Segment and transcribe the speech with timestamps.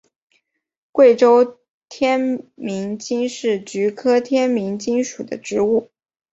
[0.91, 5.91] 贵州天名精是菊科天名精属的植物。